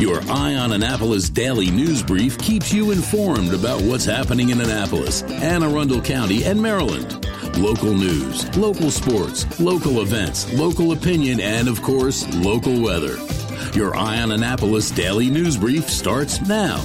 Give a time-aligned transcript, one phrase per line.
[0.00, 5.22] Your Eye on Annapolis daily news brief keeps you informed about what's happening in Annapolis,
[5.24, 7.22] Anne Arundel County, and Maryland.
[7.58, 13.18] Local news, local sports, local events, local opinion, and of course, local weather.
[13.74, 16.82] Your Eye on Annapolis daily news brief starts now.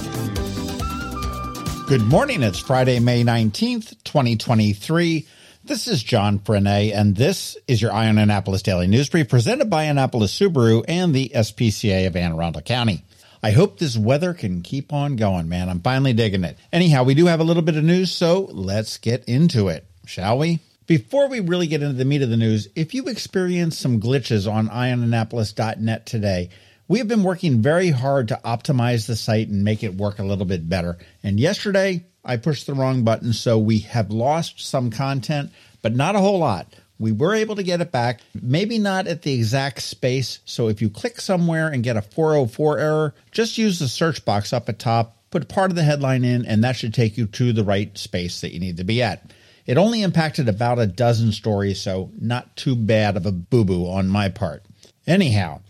[1.88, 2.42] Good morning.
[2.42, 5.26] It's Friday, May 19th, 2023.
[5.66, 9.68] This is John Frenaye, and this is your Eye on Annapolis Daily News Brief presented
[9.68, 13.02] by Annapolis Subaru and the SPCA of Anne Arundel County.
[13.42, 15.68] I hope this weather can keep on going, man.
[15.68, 16.58] I'm finally digging it.
[16.72, 20.38] Anyhow, we do have a little bit of news, so let's get into it, shall
[20.38, 20.60] we?
[20.86, 24.50] Before we really get into the meat of the news, if you experienced some glitches
[24.50, 26.50] on eyeonannapolis.net today,
[26.88, 30.24] we have been working very hard to optimize the site and make it work a
[30.24, 30.96] little bit better.
[31.24, 35.50] And yesterday, I pushed the wrong button, so we have lost some content,
[35.82, 36.72] but not a whole lot.
[36.98, 40.38] We were able to get it back, maybe not at the exact space.
[40.44, 44.52] So if you click somewhere and get a 404 error, just use the search box
[44.52, 47.52] up at top, put part of the headline in, and that should take you to
[47.52, 49.30] the right space that you need to be at.
[49.66, 53.90] It only impacted about a dozen stories, so not too bad of a boo boo
[53.90, 54.64] on my part.
[55.06, 55.60] Anyhow,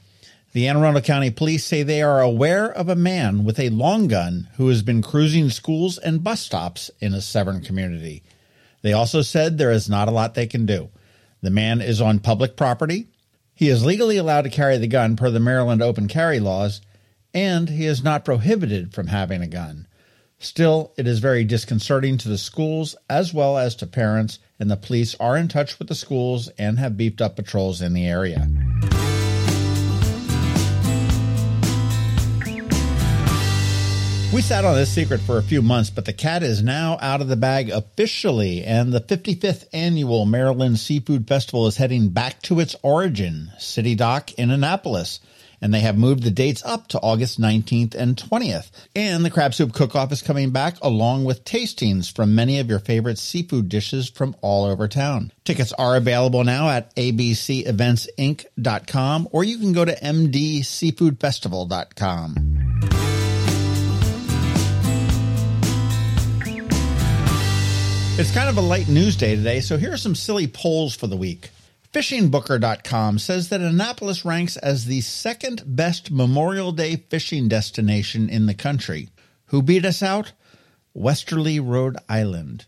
[0.53, 4.07] the Anne Arundel County Police say they are aware of a man with a long
[4.07, 8.23] gun who has been cruising schools and bus stops in a Severn community.
[8.83, 10.91] They also said there is not a lot they can do.
[11.43, 13.09] The man is on public property.
[13.55, 16.81] He is legally allowed to carry the gun per the Maryland open carry laws,
[17.33, 19.87] and he is not prohibited from having a gun.
[20.39, 24.77] Still, it is very disconcerting to the schools as well as to parents, and the
[24.77, 28.47] police are in touch with the schools and have beefed up patrols in the area.
[34.37, 37.23] We sat on this secret for a few months, but the cat is now out
[37.23, 42.61] of the bag officially, and the 55th annual Maryland Seafood Festival is heading back to
[42.61, 45.21] its origin, City Dock in Annapolis.
[45.63, 48.71] And they have moved the dates up to August 19th and 20th.
[48.95, 52.79] And the Crab Soup Cook-Off is coming back along with tastings from many of your
[52.79, 55.33] favorite seafood dishes from all over town.
[55.47, 62.56] Tickets are available now at abceventsinc.com or you can go to mdseafoodfestival.com.
[68.19, 71.07] It's kind of a light news day today, so here are some silly polls for
[71.07, 71.51] the week.
[71.93, 78.55] FishingBooker.com says that Annapolis ranks as the second best Memorial Day fishing destination in the
[78.55, 79.11] country.
[79.49, 80.33] Who beat us out?
[80.95, 82.65] Westerly, Rhode Island.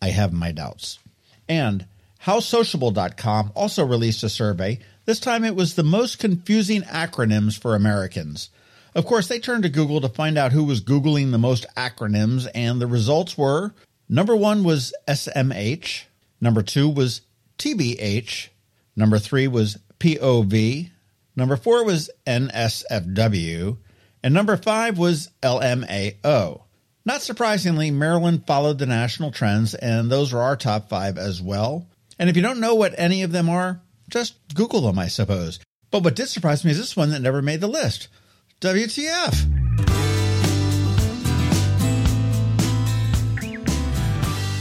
[0.00, 0.98] I have my doubts.
[1.46, 1.84] And
[2.24, 4.78] HowSociable.com also released a survey.
[5.04, 8.48] This time it was the most confusing acronyms for Americans.
[8.94, 12.48] Of course, they turned to Google to find out who was Googling the most acronyms,
[12.54, 13.74] and the results were
[14.08, 16.04] Number one was SMH.
[16.40, 17.22] Number two was
[17.58, 18.48] TBH.
[18.96, 20.90] Number three was POV.
[21.36, 23.76] Number four was NSFW.
[24.22, 26.62] And number five was LMAO.
[27.04, 31.86] Not surprisingly, Maryland followed the national trends, and those are our top five as well.
[32.18, 33.80] And if you don't know what any of them are,
[34.10, 35.60] just Google them, I suppose.
[35.90, 38.08] But what did surprise me is this one that never made the list
[38.60, 40.07] WTF.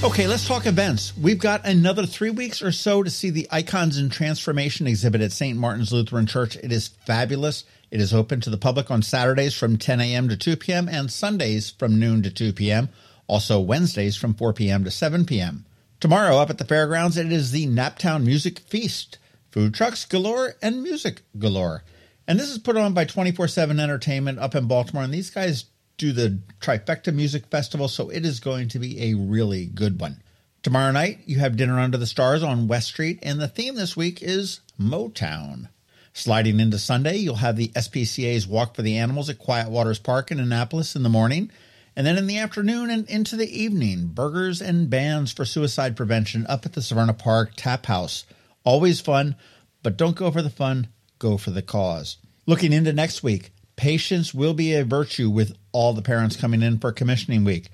[0.04, 1.18] Okay, let's talk events.
[1.18, 5.32] We've got another three weeks or so to see the Icons in Transformation exhibit at
[5.32, 5.58] St.
[5.58, 6.56] Martin's Lutheran Church.
[6.56, 7.64] It is fabulous.
[7.90, 10.30] It is open to the public on Saturdays from 10 a.m.
[10.30, 10.88] to 2 p.m.
[10.88, 12.90] and Sundays from noon to 2 p.m.
[13.26, 14.84] Also Wednesdays from 4 p.m.
[14.84, 15.66] to 7 p.m.
[16.00, 19.18] Tomorrow up at the fairgrounds, it is the Naptown Music Feast.
[19.50, 21.84] Food trucks galore and music galore.
[22.28, 25.04] And this is put on by 24 7 Entertainment up in Baltimore.
[25.04, 25.66] And these guys
[25.98, 30.22] do the Trifecta Music Festival, so it is going to be a really good one.
[30.62, 33.98] Tomorrow night, you have Dinner Under the Stars on West Street, and the theme this
[33.98, 35.70] week is Motown.
[36.14, 40.32] Sliding into Sunday, you'll have the SPCA's Walk for the Animals at Quiet Waters Park
[40.32, 41.52] in Annapolis in the morning.
[41.96, 46.46] And then in the afternoon and into the evening, burgers and bands for suicide prevention
[46.48, 48.26] up at the Severna Park Tap House.
[48.64, 49.36] Always fun,
[49.84, 50.88] but don't go for the fun,
[51.18, 52.18] go for the cause.
[52.46, 56.80] Looking into next week, Patience will be a virtue with all the parents coming in
[56.80, 57.70] for commissioning week.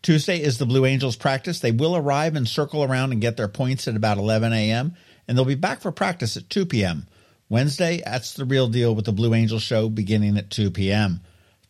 [0.00, 1.58] Tuesday is the Blue Angels practice.
[1.60, 4.94] They will arrive and circle around and get their points at about 11 a.m.,
[5.26, 7.06] and they'll be back for practice at 2 p.m.
[7.48, 11.20] Wednesday, that's the real deal with the Blue Angels show beginning at 2 p.m.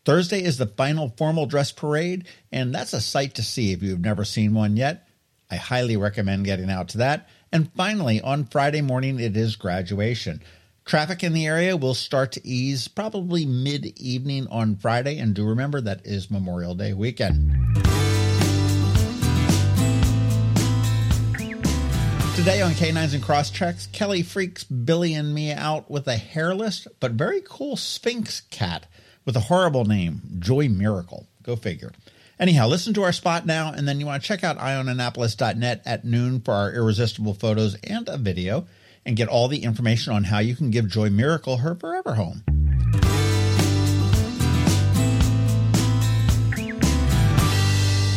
[0.04, 4.00] Thursday is the final formal dress parade, and that's a sight to see if you've
[4.00, 5.08] never seen one yet.
[5.50, 7.28] I highly recommend getting out to that.
[7.52, 10.42] And finally, on Friday morning, it is graduation.
[10.88, 15.18] Traffic in the area will start to ease probably mid evening on Friday.
[15.18, 17.50] And do remember that is Memorial Day weekend.
[22.34, 27.12] Today on K9s and Crosstreks, Kelly freaks Billy and me out with a hairless but
[27.12, 28.86] very cool Sphynx cat
[29.26, 31.26] with a horrible name, Joy Miracle.
[31.42, 31.92] Go figure.
[32.40, 36.06] Anyhow, listen to our spot now, and then you want to check out eyeonannapolis.net at
[36.06, 38.66] noon for our irresistible photos and a video,
[39.08, 42.44] and get all the information on how you can give Joy Miracle her forever home.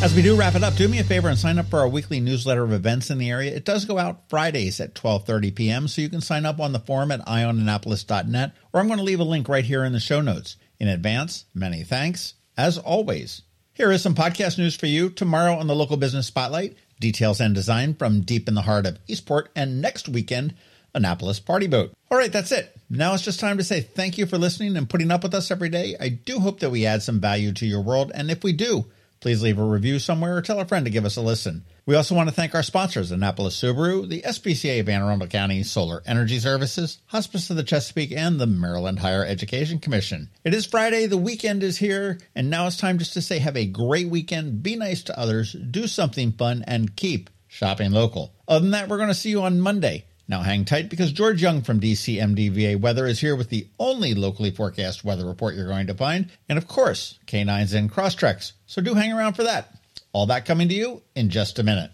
[0.04, 1.88] As we do wrap it up, do me a favor and sign up for our
[1.88, 3.56] weekly newsletter of events in the area.
[3.56, 6.80] It does go out Fridays at 12:30 p.m., so you can sign up on the
[6.80, 10.20] forum at eyeonannapolis.net, or I'm going to leave a link right here in the show
[10.20, 10.58] notes.
[10.80, 12.34] In advance, many thanks.
[12.58, 16.76] As always, here is some podcast news for you tomorrow on the local business spotlight.
[17.00, 20.56] Details and design from deep in the heart of Eastport, and next weekend,
[20.94, 21.94] Annapolis Party Boat.
[22.10, 22.76] All right, that's it.
[22.90, 25.52] Now it's just time to say thank you for listening and putting up with us
[25.52, 25.96] every day.
[26.00, 28.86] I do hope that we add some value to your world, and if we do,
[29.22, 31.64] Please leave a review somewhere or tell a friend to give us a listen.
[31.86, 35.62] We also want to thank our sponsors, Annapolis Subaru, the SPCA of Anne Arundel County
[35.62, 40.30] Solar Energy Services, Hospice of the Chesapeake, and the Maryland Higher Education Commission.
[40.44, 43.56] It is Friday, the weekend is here, and now it's time just to say have
[43.56, 48.34] a great weekend, be nice to others, do something fun, and keep shopping local.
[48.48, 50.06] Other than that, we're going to see you on Monday.
[50.28, 54.52] Now hang tight because George Young from DCMDVA Weather is here with the only locally
[54.52, 58.54] forecast weather report you're going to find, and of course, canines and Crosstreks.
[58.66, 59.76] So do hang around for that.
[60.14, 61.92] All that coming to you in just a minute.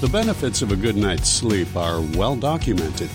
[0.00, 3.10] The benefits of a good night's sleep are well documented.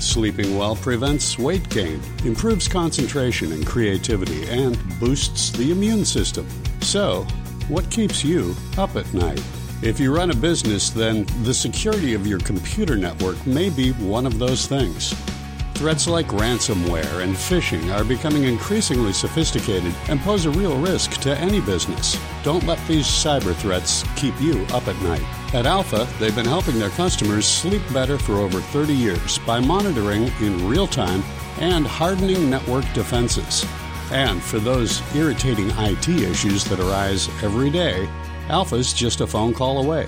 [0.00, 6.46] Sleeping well prevents weight gain, improves concentration and creativity, and boosts the immune system.
[6.80, 7.22] So,
[7.68, 9.42] what keeps you up at night?
[9.82, 14.26] If you run a business, then the security of your computer network may be one
[14.26, 15.12] of those things.
[15.74, 21.36] Threats like ransomware and phishing are becoming increasingly sophisticated and pose a real risk to
[21.38, 22.16] any business.
[22.44, 25.24] Don't let these cyber threats keep you up at night.
[25.52, 30.30] At Alpha, they've been helping their customers sleep better for over 30 years by monitoring
[30.40, 31.24] in real time
[31.58, 33.66] and hardening network defenses.
[34.12, 38.08] And for those irritating IT issues that arise every day,
[38.52, 40.06] Alpha's just a phone call away,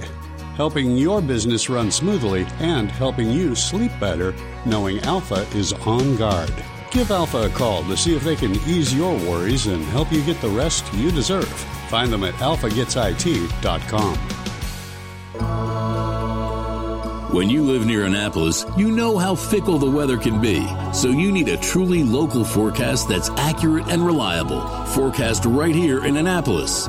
[0.55, 4.35] helping your business run smoothly and helping you sleep better
[4.67, 6.53] knowing Alpha is on guard.
[6.91, 10.23] Give Alpha a call to see if they can ease your worries and help you
[10.23, 11.49] get the rest you deserve.
[11.89, 14.19] Find them at alphagetsit.com.
[17.35, 20.69] When you live near Annapolis, you know how fickle the weather can be.
[20.93, 24.61] So you need a truly local forecast that's accurate and reliable.
[24.89, 26.89] Forecast right here in Annapolis.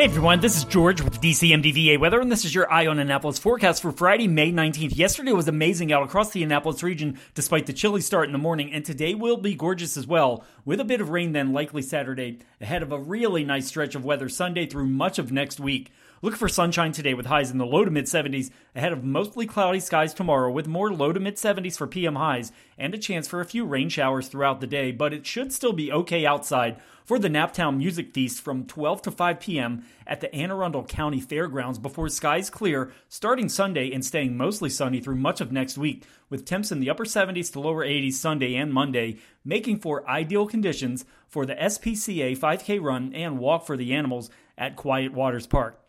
[0.00, 3.38] Hey everyone, this is George with DCMDVA Weather, and this is your Eye on Annapolis
[3.38, 4.96] forecast for Friday, May 19th.
[4.96, 8.72] Yesterday was amazing out across the Annapolis region despite the chilly start in the morning,
[8.72, 12.38] and today will be gorgeous as well, with a bit of rain then likely Saturday,
[12.62, 15.92] ahead of a really nice stretch of weather Sunday through much of next week.
[16.22, 19.46] Look for sunshine today with highs in the low to mid 70s, ahead of mostly
[19.46, 23.26] cloudy skies tomorrow with more low to mid 70s for PM highs and a chance
[23.26, 26.76] for a few rain showers throughout the day, but it should still be okay outside
[27.06, 29.82] for the Naptown Music Feast from 12 to 5 p.m.
[30.06, 35.00] at the Anne Arundel County Fairgrounds before skies clear starting Sunday and staying mostly sunny
[35.00, 38.56] through much of next week, with temps in the upper 70s to lower 80s Sunday
[38.56, 43.94] and Monday, making for ideal conditions for the SPCA 5K run and walk for the
[43.94, 44.28] animals
[44.58, 45.79] at Quiet Waters Park.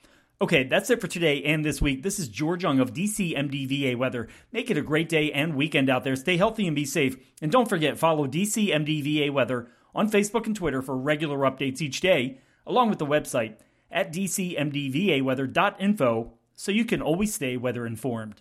[0.41, 2.01] Okay, that's it for today and this week.
[2.01, 4.27] This is George Young of DC MDVA Weather.
[4.51, 6.15] Make it a great day and weekend out there.
[6.15, 7.15] Stay healthy and be safe.
[7.43, 12.01] And don't forget, follow DC MDVA Weather on Facebook and Twitter for regular updates each
[12.01, 13.57] day, along with the website
[13.91, 18.33] at dcmdvaweather.info so you can always stay weather informed.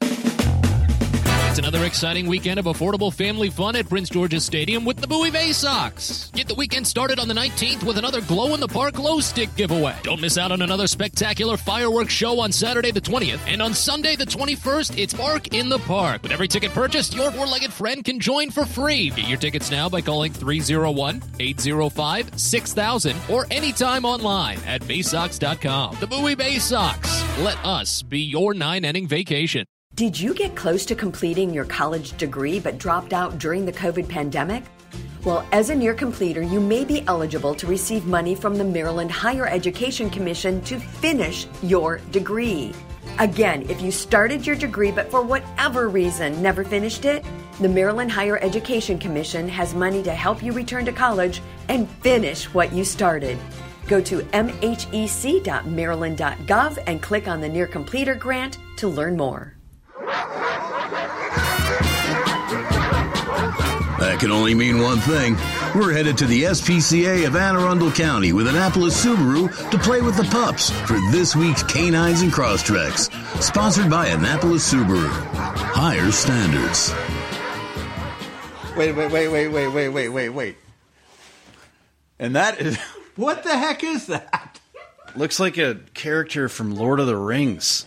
[1.50, 5.33] It's another exciting weekend of affordable family fun at Prince George's Stadium with the Bowie
[5.33, 6.30] Bay Sox.
[6.33, 9.52] Get the weekend started on the 19th with another glow in the park glow stick
[9.57, 9.97] giveaway.
[10.04, 13.40] Don't miss out on another spectacular fireworks show on Saturday the 20th.
[13.49, 16.23] And on Sunday the 21st, it's Bark in the Park.
[16.23, 19.11] With every ticket purchased, your four legged friend can join for free.
[19.11, 25.97] Get your tickets now by calling 301 805 6000 or anytime online at baysox.com.
[25.99, 27.25] The Bowie Bay Sox.
[27.40, 29.66] Let us be your nine inning vacation.
[30.00, 34.09] Did you get close to completing your college degree but dropped out during the COVID
[34.09, 34.64] pandemic?
[35.26, 39.11] Well, as a near completer, you may be eligible to receive money from the Maryland
[39.11, 42.73] Higher Education Commission to finish your degree.
[43.18, 47.23] Again, if you started your degree but for whatever reason never finished it,
[47.61, 52.47] the Maryland Higher Education Commission has money to help you return to college and finish
[52.54, 53.37] what you started.
[53.87, 59.60] Go to mhec.maryland.gov and click on the Near Completer grant to learn more.
[64.21, 65.35] Can only mean one thing
[65.75, 70.17] We're headed to the SPCA of Anne Arundel County with Annapolis Subaru to play with
[70.17, 73.11] the pups for this week's Canines and Crosstreks.
[73.43, 75.09] Sponsored by Annapolis Subaru.
[75.09, 76.93] Higher standards.
[78.77, 80.57] Wait, wait, wait, wait, wait, wait, wait, wait, wait.
[82.19, 82.79] And that is
[83.17, 84.61] what the heck is that?
[85.17, 87.87] Looks like a character from Lord of the Rings.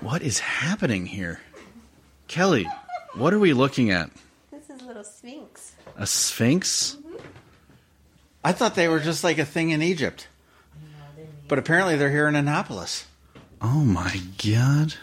[0.00, 1.40] What is happening here?
[2.28, 2.68] Kelly,
[3.14, 4.10] what are we looking at?
[4.50, 5.72] This is little Sphynx.
[5.96, 6.96] A sphinx?
[8.44, 10.28] I thought they were just like a thing in Egypt.
[11.48, 13.06] But apparently they're here in Annapolis.
[13.60, 14.94] Oh my god.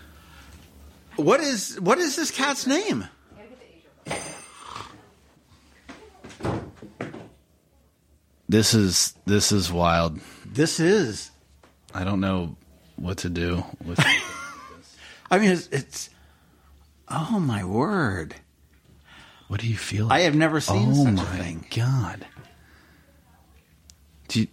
[1.16, 3.06] What is what is this cat's name?
[8.50, 10.20] This is this is wild.
[10.46, 11.32] This is.
[11.94, 12.58] I don't know
[12.98, 14.00] what to do with
[15.32, 16.10] I mean, it's, it's.
[17.08, 18.36] Oh my word!
[19.52, 20.08] What do you feel?
[20.10, 21.66] I have never seen oh such a my thing.
[21.76, 22.26] god.
[24.30, 24.48] Do you,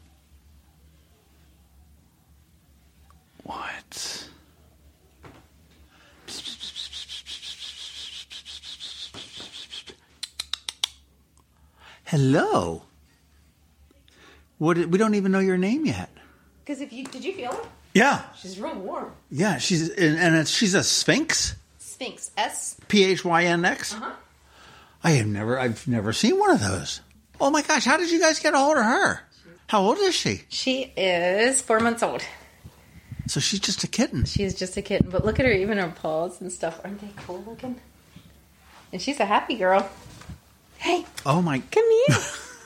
[3.44, 4.28] What?
[12.04, 12.82] Hello.
[14.58, 14.76] What?
[14.78, 16.10] We don't even know your name yet.
[16.64, 17.66] Because if you did you feel it?
[17.94, 19.12] Yeah, She's real warm.
[19.30, 19.58] yeah.
[19.58, 21.54] She's and, and it's, she's a Sphynx.
[21.78, 22.76] Sphynx S.
[22.88, 23.94] P H Y N X.
[23.94, 24.12] Uh-huh.
[25.04, 25.58] I have never.
[25.58, 27.00] I've never seen one of those.
[27.40, 27.84] Oh my gosh!
[27.84, 29.20] How did you guys get a hold of her?
[29.68, 30.42] How old is she?
[30.48, 32.22] She is four months old.
[33.26, 34.24] So she's just a kitten.
[34.24, 36.80] She is just a kitten, but look at her, even her paws and stuff.
[36.82, 37.78] Aren't they cool looking?
[38.92, 39.88] And she's a happy girl.
[40.78, 41.58] Hey, Oh my!
[41.70, 42.16] come here.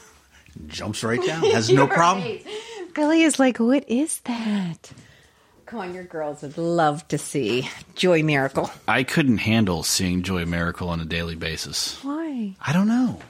[0.68, 1.42] Jumps right down.
[1.50, 2.22] Has no problem.
[2.24, 2.46] face.
[2.94, 4.92] Billy is like, what is that?
[5.66, 8.70] Come on, your girls would love to see Joy Miracle.
[8.86, 11.98] I couldn't handle seeing Joy Miracle on a daily basis.
[12.42, 12.56] Why?
[12.60, 13.20] I don't know.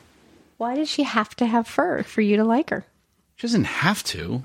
[0.59, 2.85] Why does she have to have fur for you to like her?
[3.37, 4.43] She doesn't have to.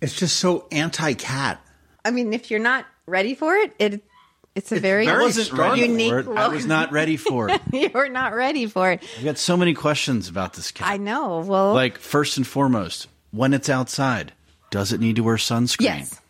[0.00, 1.60] It's just so anti-cat.
[2.04, 4.04] I mean, if you're not ready for it, it
[4.54, 6.36] it's a very, very I wasn't ready unique for it.
[6.38, 7.60] I was not ready for it.
[7.72, 9.02] You're not ready for it.
[9.18, 10.88] I've got so many questions about this cat.
[10.88, 11.38] I know.
[11.40, 14.32] Well, Like first and foremost, when it's outside,
[14.70, 15.82] does it need to wear sunscreen?
[15.82, 16.20] yes,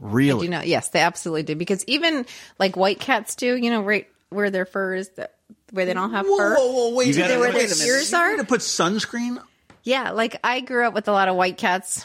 [0.00, 0.46] Really?
[0.46, 1.54] you know, yes, they absolutely do.
[1.54, 2.26] Because even
[2.58, 5.30] like white cats do, you know, right where their fur is, the,
[5.72, 6.56] where they don't have Whoa, fur.
[6.56, 6.94] whoa, whoa!
[6.94, 7.86] Wait, You gotta- where wait their a minute.
[7.86, 8.30] ears You are?
[8.30, 9.42] need to put sunscreen.
[9.82, 12.04] Yeah, like I grew up with a lot of white cats.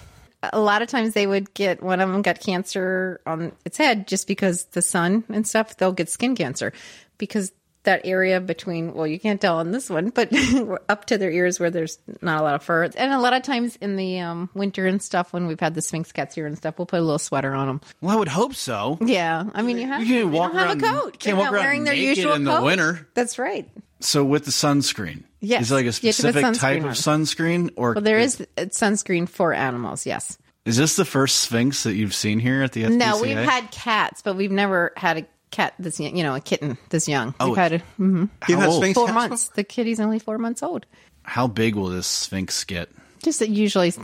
[0.53, 4.07] A lot of times they would get one of them got cancer on its head
[4.07, 5.75] just because the sun and stuff.
[5.77, 6.71] They'll get skin cancer
[7.17, 7.51] because
[7.85, 10.31] that area between well, you can't tell on this one, but
[10.89, 12.83] up to their ears where there's not a lot of fur.
[12.83, 15.81] And a lot of times in the um, winter and stuff, when we've had the
[15.81, 17.81] Sphynx cats here and stuff, we'll put a little sweater on them.
[18.01, 18.97] Well, I would hope so.
[19.01, 21.19] Yeah, I mean you have You can't walk around- a coat.
[21.19, 23.07] can't They're walk not around wearing their naked usual in the winter.
[23.13, 23.69] That's right.
[24.01, 25.63] So with the sunscreen, Yes.
[25.63, 26.89] is it like a You have to put specific type on.
[26.89, 30.05] of sunscreen, or Well, there is sunscreen for animals.
[30.05, 30.37] Yes.
[30.65, 32.97] Is this the first Sphynx that you've seen here at the SPCA?
[32.97, 36.77] No, we've had cats, but we've never had a cat this you know, a kitten
[36.89, 37.33] this young.
[37.39, 38.29] Oh, we've had a, mhm.
[38.47, 38.81] You've How had old?
[38.83, 39.47] Sphynx four cats months.
[39.49, 40.85] The kitty's only four months old.
[41.23, 42.89] How big will this Sphynx get?
[43.23, 43.97] Just a- usually s-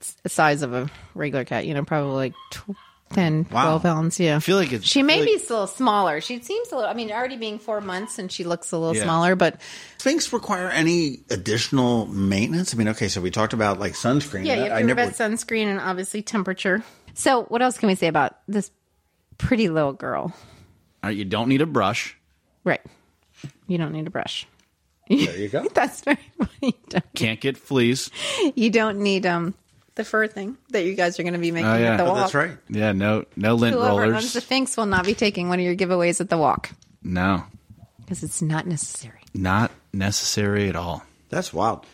[0.00, 2.76] s- the size of a regular cat, you know, probably like tw-
[3.12, 3.62] 10, Wow.
[3.78, 4.20] 12 pounds.
[4.20, 4.36] Yeah.
[4.36, 6.20] I feel like it's she may feel be like- still smaller.
[6.20, 8.94] She seems a little, I mean, already being four months and she looks a little
[8.94, 9.02] Yeah.
[9.02, 9.60] smaller, but
[9.98, 12.72] Sphynx require any additional maintenance?
[12.72, 14.46] I mean, okay, so we talked about like sunscreen.
[14.46, 14.94] yeah, you have I never.
[15.10, 16.84] prevent sunscreen and obviously temperature.
[17.14, 18.70] So, what else can we say about this
[19.38, 20.32] pretty little girl?
[21.02, 22.16] All right, you don't need a brush.
[22.64, 22.80] Right.
[23.66, 24.46] You don't need a brush.
[25.08, 25.66] There you go.
[25.74, 26.50] That's very funny.
[26.62, 28.10] You don't- Can't get fleas.
[28.54, 29.54] You don't need um
[29.96, 31.92] the fur thing that you guys are going to be making Oh, yeah.
[31.94, 32.16] at the Oh, walk.
[32.18, 32.52] That's right.
[32.68, 34.32] Yeah, no, no lint Whoever owns rollers.
[34.32, 36.70] the Sphynx will not be taking one of your giveaways at the walk
[37.02, 37.42] no,
[37.98, 39.20] because it's not necessary.
[39.34, 41.02] not necessary at all.
[41.28, 41.84] That's wild.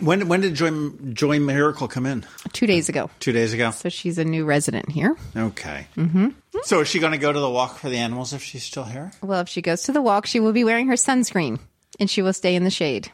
[0.00, 2.24] When when did Joy Joy Miracle come in?
[2.52, 3.70] Two days ago, Two days ago.
[3.70, 5.16] so she's a new resident here.
[5.36, 5.86] Okay.
[5.96, 6.28] Mm-hmm.
[6.62, 8.84] So is she going to go to the walk for the animals if she's still
[8.84, 9.12] here?
[9.22, 11.58] Well, if she goes to the walk, she will be wearing her sunscreen
[12.00, 13.10] and she will stay in the shade.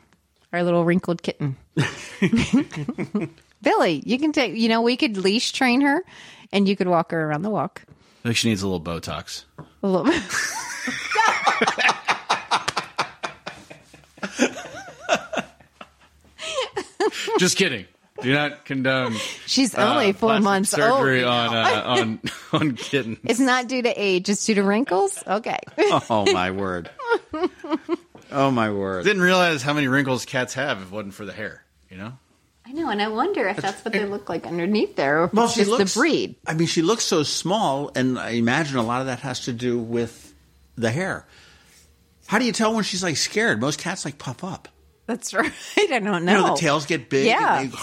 [0.52, 1.56] Our little wrinkled kitten.
[3.62, 4.54] Billy, you can take.
[4.54, 6.02] You know, we could leash train her,
[6.52, 7.82] and you could walk her around the walk.
[7.88, 7.92] I
[8.28, 9.44] think she needs a little Botox.
[9.82, 10.22] A little bit.
[17.38, 17.86] Just kidding.
[18.22, 19.14] Do not condone
[19.46, 21.32] She's uh, only four plastic months surgery old.
[21.32, 22.20] on uh, on
[22.52, 23.18] on kittens.
[23.24, 25.22] It's not due to age; it's due to wrinkles.
[25.26, 25.58] Okay.
[25.78, 26.90] Oh my word.
[28.30, 29.04] Oh my word.
[29.04, 31.64] Didn't realize how many wrinkles cats have if it wasn't for the hair.
[31.90, 32.12] You know.
[32.66, 35.46] I know, and I wonder if that's what they look like underneath there, or Well,
[35.46, 36.36] if she it's looks the breed.
[36.46, 39.52] I mean, she looks so small, and I imagine a lot of that has to
[39.52, 40.32] do with
[40.76, 41.26] the hair.
[42.26, 43.60] How do you tell when she's like scared?
[43.60, 44.68] Most cats like puff up.
[45.10, 45.52] That's right.
[45.76, 46.14] I don't know.
[46.18, 47.26] You know, the tails get big.
[47.26, 47.60] Yeah.
[47.62, 47.76] and they-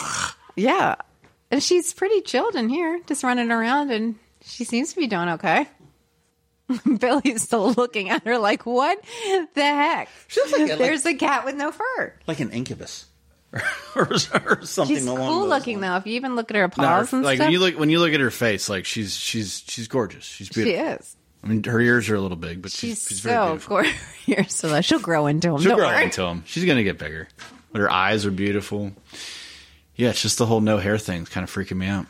[0.63, 0.95] Yeah.
[1.51, 5.27] And she's pretty chilled in here, just running around, and she seems to be doing
[5.29, 5.67] okay.
[6.99, 8.99] Billy's still looking at her like, what
[9.53, 10.09] the heck?
[10.27, 12.13] She looks like- There's a cat with no fur.
[12.27, 13.05] like an incubus.
[13.53, 13.61] or,
[13.95, 14.17] or
[14.65, 15.91] something She's along cool those looking, lines.
[15.93, 15.97] though.
[15.97, 17.79] If you even look at her No, paws her- and like stuff, when you look
[17.79, 20.25] when you look at her face, like she's she's she's gorgeous.
[20.25, 20.77] She's beautiful.
[20.85, 21.15] she is.
[21.47, 23.83] I mean, her ears are a little big, but She's, she's, she's very so beautiful.
[24.27, 24.53] gorgeous.
[24.55, 25.61] so that she'll grow into them.
[25.61, 26.03] She'll grow worry.
[26.03, 26.43] into them.
[26.45, 27.27] She's gonna get bigger.
[27.71, 28.91] But her eyes are beautiful.
[29.95, 31.21] Yeah, it's just the whole no hair thing.
[31.21, 32.05] It's kind of freaking me out.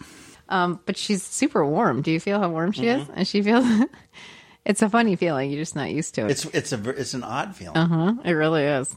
[0.50, 2.02] Um, but she's super warm.
[2.02, 3.02] Do you feel how warm she Mm-hmm.
[3.02, 3.10] is?
[3.16, 3.66] And she feels.
[4.66, 5.52] it's a funny feeling.
[5.52, 6.32] You're just not used to it.
[6.32, 7.78] It's it's a it's an odd feeling.
[7.78, 8.14] uh huh.
[8.26, 8.96] It really is.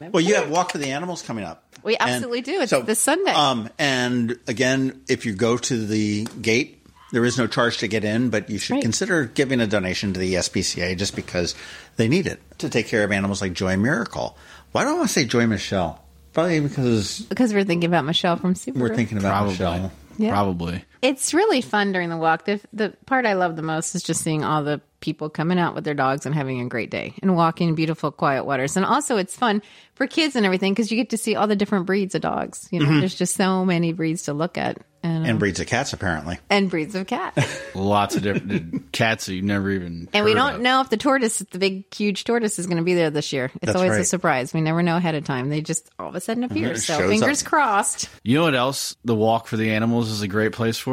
[0.00, 1.62] Well, you have Walk for the Animals coming up.
[1.82, 2.60] We And absolutely do.
[2.62, 3.32] It's this Sunday.
[3.32, 6.79] Um, and again, if you go to the gate,
[7.12, 8.82] there is no charge to get in, but you should Right.
[8.82, 11.54] consider giving a donation to the SPCA just because
[11.96, 14.36] they need it to take care of animals like Joy Miracle.
[14.72, 16.00] Why do I want to say Joy Michelle?
[16.32, 18.78] Probably because because we're thinking about Michelle from Super.
[18.78, 19.52] we're thinking about Probably.
[19.52, 19.92] Michelle.
[20.18, 20.30] Yeah.
[20.30, 20.84] Probably.
[21.02, 22.44] It's really fun during the walk.
[22.44, 25.74] The the part I love the most is just seeing all the people coming out
[25.74, 28.76] with their dogs and having a great day and walking in beautiful, quiet waters.
[28.76, 29.62] And also, it's fun
[29.94, 32.68] for kids and everything because you get to see all the different breeds of dogs.
[32.70, 33.00] You know, Mm-hmm.
[33.00, 36.38] there's just so many breeds to look at, and And breeds of cats, apparently.
[36.50, 37.32] and breeds of cat.
[37.74, 40.10] Lots of different cats that you never even.
[40.12, 40.60] And we don't of.
[40.60, 43.46] know if the tortoise, the big, huge tortoise, is going to be there this year.
[43.62, 44.52] It's That's always a surprise.
[44.52, 45.48] We never know ahead of time.
[45.48, 46.76] They just all of a sudden appear.
[46.76, 47.48] So fingers up.
[47.48, 48.10] crossed.
[48.22, 48.96] You know what else?
[49.06, 50.89] The walk for the animals is a great place for.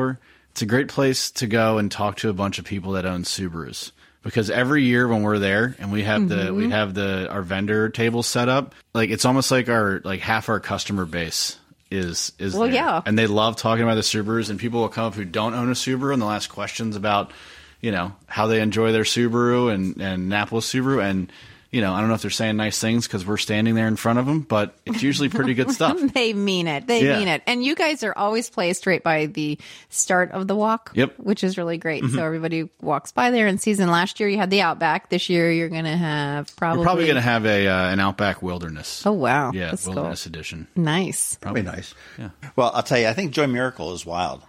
[0.52, 3.24] It's a great place to go and talk to a bunch of people that own
[3.24, 3.92] Subarus.
[4.24, 6.56] Because every year when we're there and we have the Mm-hmm.
[6.56, 10.50] we have the our vendor table set up, like it's almost like our like half
[10.50, 11.58] our customer base
[11.92, 12.74] is is Well, there.
[12.74, 13.02] yeah.
[13.06, 15.70] and they love talking about the Subarus and people will come up who don't own
[15.70, 17.32] a Subaru and they'll ask questions about
[17.80, 21.32] you know how they enjoy their Subaru and and Annapolis Subaru and
[21.72, 23.96] you know I don't know if they're saying nice things because we're standing there in
[23.96, 26.00] front of them, but it's usually pretty good stuff.
[26.14, 26.88] They mean it.
[26.88, 27.18] They Yeah.
[27.20, 27.42] mean it.
[27.46, 29.58] And you guys are always placed right by the
[29.90, 30.92] start of the walk.
[30.96, 31.16] Yep.
[31.20, 32.04] Which is really great.
[32.06, 33.80] So everybody walks by there and sees.
[33.80, 35.10] And last year you had the Outback.
[35.10, 36.80] This year you're going to have probably.
[36.80, 39.06] We're probably going to have a uh, an Outback Wilderness.
[39.06, 39.52] Oh, wow.
[39.52, 39.96] yeah, That's cool.
[39.96, 40.68] Wilderness Edition.
[40.76, 41.36] Nice.
[41.36, 41.94] Probably nice.
[42.18, 42.30] Yeah.
[42.56, 44.42] Well, I'll tell you, I think Joy Miracle is wild.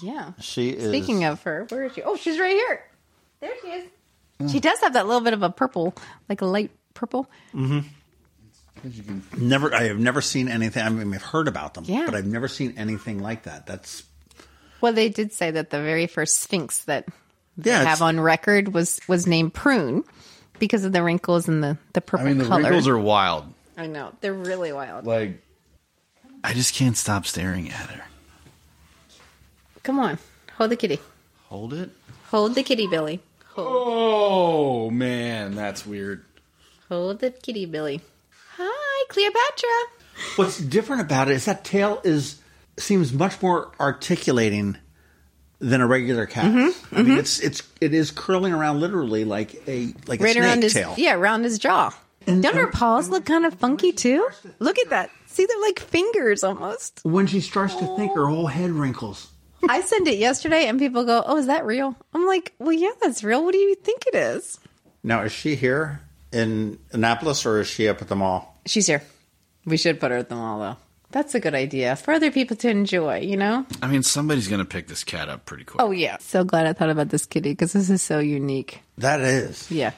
[0.00, 0.32] Yeah.
[0.40, 0.88] She is.
[0.88, 2.02] Speaking of her, where is she?
[2.02, 2.82] Oh, she's right here.
[3.40, 3.84] There she is.
[4.50, 5.94] She does have that little bit of a purple,
[6.28, 7.28] like a light purple.
[7.54, 7.80] Mm-hmm.
[9.38, 10.82] Never, I have never seen anything.
[10.82, 12.04] I mean, I've heard about them, Yeah.
[12.06, 13.66] but I've never seen anything like that.
[13.66, 14.02] That's
[14.80, 17.06] Well, they did say that the very first Sphynx that
[17.56, 20.02] they Yeah, it's- have on record was was named Prune
[20.58, 22.62] because of the wrinkles and the the purple I mean, the color.
[22.62, 23.44] wrinkles are wild.
[23.76, 25.06] I know they're really wild.
[25.06, 25.40] Like,
[26.42, 28.02] I just can't stop staring at her.
[29.84, 30.18] Come on,
[30.56, 30.98] hold the kitty.
[31.48, 31.90] Hold it.
[32.30, 33.20] Hold the kitty, Billy.
[33.54, 36.24] Hold, Oh man, that's weird.
[36.88, 38.00] hold the kitty, Billy.
[38.56, 39.68] Hi, Cleopatra.
[40.36, 42.40] what's different about it is that tail is
[42.78, 44.76] seems much more articulating
[45.58, 46.46] than a regular cat.
[46.46, 50.32] Mm-hmm, I mean, it's it's it is curling around literally like a like a Right
[50.32, 50.94] snake around his tail.
[50.96, 51.94] yeah, around his jaw.
[52.26, 54.28] And- Don't her paws look kind of funky too?
[54.60, 55.10] Look at that.
[55.26, 57.00] See, they're like fingers almost.
[57.04, 59.28] When she starts to think, her whole head wrinkles.
[59.68, 62.92] I sent it yesterday, and people go, "Oh, is that real?" I'm like, "Well, yeah,
[63.00, 63.44] that's real.
[63.44, 64.58] What do you think it is?"
[65.02, 66.00] Now, is she here
[66.32, 68.60] in Annapolis or is she up at the mall?
[68.66, 69.02] She's here.
[69.64, 70.76] We should put her at the mall, though.
[71.10, 73.66] That's a good idea for other people to enjoy, you know?
[73.82, 75.82] I mean, somebody's going to pick this cat up pretty quick.
[75.82, 76.16] Oh, yeah.
[76.20, 78.80] So glad I thought about this kitty because this is so unique.
[78.96, 79.70] That is.
[79.70, 79.92] Yeah.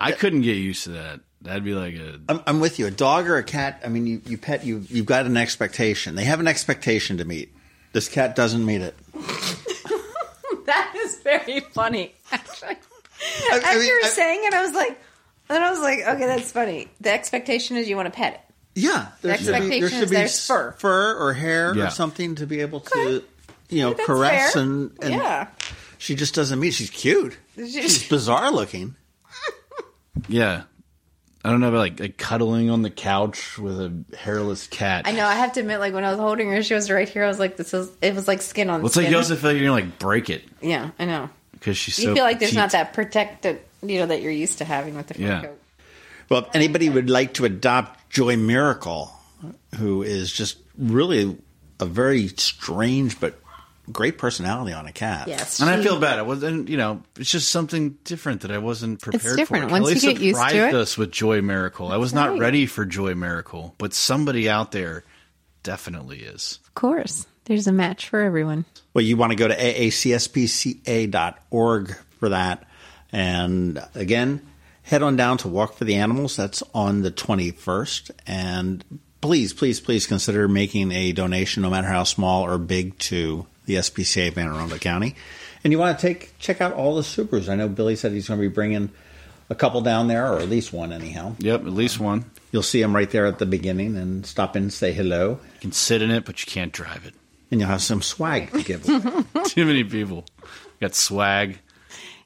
[0.00, 1.20] I couldn't get used to that.
[1.42, 2.20] That'd be like a.
[2.28, 2.86] I'm, I'm with you.
[2.86, 3.80] A dog or a cat.
[3.84, 4.84] I mean, you, you pet you.
[4.88, 6.14] You've got an expectation.
[6.14, 7.54] They have an expectation to meet.
[7.92, 8.94] This cat doesn't meet it.
[10.66, 12.76] That is very funny, actually.
[13.50, 15.00] I As mean, you were I- saying it, I was like,
[15.48, 16.86] and I was like, okay, that's funny.
[17.00, 18.40] The expectation is you want to pet it.
[18.80, 20.72] Yeah, there should be, expectation there is should be there's fur.
[20.78, 21.88] fur or hair Yeah.
[21.88, 23.24] or something to be able to,
[23.68, 24.62] you know, caress fair.
[24.62, 25.48] and, and yeah.
[25.98, 26.72] she just doesn't meet.
[26.74, 27.36] She's cute.
[27.56, 28.94] She's bizarre looking.
[30.28, 30.62] Yeah.
[31.44, 35.06] I don't know about like, like cuddling on the couch with a hairless cat.
[35.06, 35.24] I know.
[35.24, 37.24] I have to admit, like when I was holding her, she was right here.
[37.24, 39.12] I was like, "This is." It was like skin on Well, it's like skin.
[39.12, 41.30] you also feel like you're gonna like break it yeah, I know.
[41.52, 42.14] because she's You so.
[42.14, 42.72] feel like there's not petite.
[42.86, 45.42] that protected, you know, that you're used to having with the fur Yeah.
[45.42, 45.58] coat.
[46.28, 49.10] Well, if anybody would like to adopt Joy Miracle,
[49.78, 51.36] who is just really
[51.80, 53.38] a very strange but
[53.92, 55.28] great personality on a cat.
[55.28, 56.18] Yes, And I feel bad.
[56.18, 59.64] It wasn't, you know, it's just something different that I wasn't prepared different.
[59.66, 59.70] for.
[59.70, 61.88] Once Kelly you get used to surprised it- us with Joy Miracle.
[61.92, 62.40] I was not right.
[62.40, 65.04] ready for Joy Miracle, but somebody out there
[65.62, 66.58] definitely is.
[66.66, 68.64] Of course, there's a match for everyone.
[68.94, 69.56] Well, you want to go to
[70.70, 72.64] aacspca.org for that.
[73.12, 74.46] And again,
[74.82, 76.36] head on down to Walk for the Animals.
[76.36, 78.10] That's on the 21st.
[78.26, 78.84] And
[79.20, 83.80] please, please, please consider making a donation, no matter how small or big, to the
[83.80, 85.14] SPCA of Anne Arundel County.
[85.62, 87.48] And you want to take check out all the Subarus.
[87.48, 88.90] I know Billy said he's going to be bringing
[89.48, 91.34] a couple down there, or at least one, anyhow.
[91.38, 92.24] Yep, at least one.
[92.52, 95.40] You'll see them right there at the beginning and stop in and say hello.
[95.54, 97.14] You can sit in it, but you can't drive it.
[97.50, 99.24] And you'll have some swag to give away.
[99.46, 100.24] Too many people
[100.80, 101.58] got swag.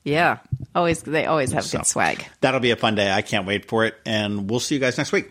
[0.05, 0.39] Yeah,
[0.75, 2.27] always they always have So, good swag.
[2.43, 3.11] That'll be a fun day.
[3.11, 3.95] I can't wait for it.
[4.05, 5.31] And we'll see you guys next week.